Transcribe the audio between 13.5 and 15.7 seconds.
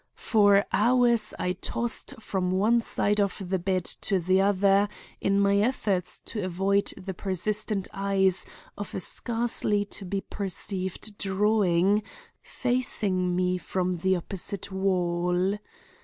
from the opposite wall.